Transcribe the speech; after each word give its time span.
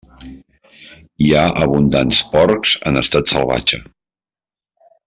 Hi 1.25 1.27
ha 1.35 1.43
abundants 1.65 2.23
pocs 2.33 2.75
en 2.93 2.99
estat 3.05 3.35
salvatge. 3.37 3.83